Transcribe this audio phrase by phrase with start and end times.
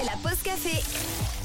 [0.00, 0.82] C'est la pause café.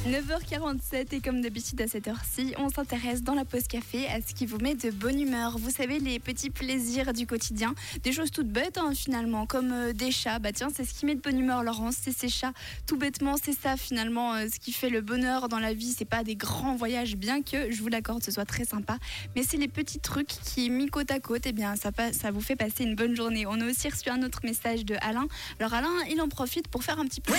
[0.08, 4.36] 9h47 et comme d'habitude à cette heure-ci, on s'intéresse dans la pause café à ce
[4.36, 5.58] qui vous met de bonne humeur.
[5.58, 7.74] Vous savez, les petits plaisirs du quotidien,
[8.04, 10.38] des choses toutes bêtes hein, finalement, comme euh, des chats.
[10.38, 12.54] Bah tiens, c'est ce qui met de bonne humeur Laurence, c'est ces chats.
[12.86, 15.94] Tout bêtement, c'est ça finalement, euh, ce qui fait le bonheur dans la vie.
[15.98, 19.00] C'est pas des grands voyages, bien que, je vous l'accorde, ce soit très sympa.
[19.36, 22.42] Mais c'est les petits trucs qui, mis côte à côte, eh bien ça, ça vous
[22.42, 23.48] fait passer une bonne journée.
[23.48, 25.28] On a aussi reçu un autre message de Alain.
[25.60, 27.34] Alors Alain, il en profite pour faire un petit peu...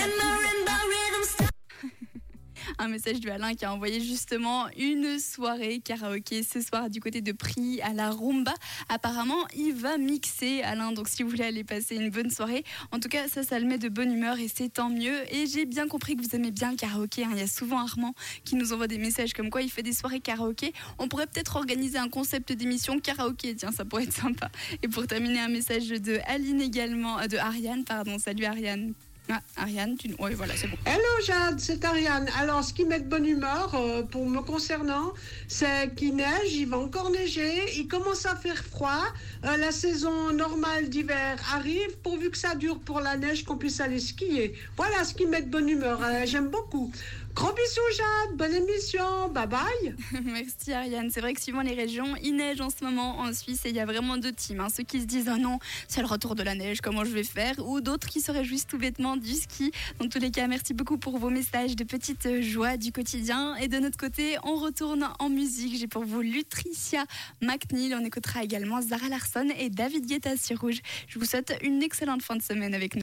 [2.77, 7.21] un message de Alain qui a envoyé justement une soirée karaoké ce soir du côté
[7.21, 8.53] de Prix à la Rumba.
[8.89, 12.99] Apparemment, il va mixer Alain, donc si vous voulez aller passer une bonne soirée, en
[12.99, 15.21] tout cas ça, ça le met de bonne humeur et c'est tant mieux.
[15.33, 17.23] Et j'ai bien compris que vous aimez bien le karaoké.
[17.23, 17.29] Hein.
[17.33, 18.13] Il y a souvent Armand
[18.43, 20.73] qui nous envoie des messages comme quoi il fait des soirées karaoké.
[20.99, 24.49] On pourrait peut-être organiser un concept d'émission karaoké, tiens, ça pourrait être sympa.
[24.83, 28.17] Et pour terminer, un message de Aline également, euh, de Ariane, pardon.
[28.19, 28.93] Salut Ariane.
[29.29, 30.15] Ah, Ariane, tu...
[30.19, 30.77] oui, voilà, c'est bon.
[30.85, 32.29] Hello Jade, c'est Ariane.
[32.39, 35.13] Alors, ce qui met de bonne humeur, euh, pour me concernant,
[35.49, 39.03] c'est qu'il neige, il va encore neiger, il commence à faire froid.
[39.43, 43.81] Euh, la saison normale d'hiver arrive, pourvu que ça dure pour la neige, qu'on puisse
[43.81, 44.53] aller skier.
[44.77, 45.99] Voilà ce qui met de bonne humeur.
[46.01, 46.91] Euh, j'aime beaucoup.
[47.37, 49.95] Gros bisous Jade, bonne émission, bye bye.
[50.23, 51.11] Merci Ariane.
[51.11, 53.75] C'est vrai que suivant les régions, il neige en ce moment en Suisse et il
[53.75, 54.59] y a vraiment deux teams.
[54.59, 54.69] Hein.
[54.75, 57.23] Ceux qui se disent oh non, c'est le retour de la neige, comment je vais
[57.23, 57.53] faire?
[57.59, 59.71] Ou d'autres qui se réjouissent tout bêtement du ski.
[59.99, 63.55] Dans tous les cas, merci beaucoup pour vos messages de petites joies du quotidien.
[63.55, 65.77] Et de notre côté, on retourne en musique.
[65.77, 67.03] J'ai pour vous Lutricia
[67.41, 67.93] McNeil.
[67.95, 70.81] On écoutera également Zara Larson et David Guetta sur Rouge.
[71.07, 72.95] Je vous souhaite une excellente fin de semaine avec nous.